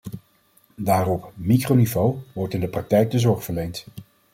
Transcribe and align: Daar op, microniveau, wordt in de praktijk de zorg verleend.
Daar 0.75 1.07
op, 1.07 1.31
microniveau, 1.35 2.17
wordt 2.33 2.53
in 2.53 2.59
de 2.59 2.67
praktijk 2.67 3.11
de 3.11 3.19
zorg 3.19 3.43
verleend. 3.43 3.85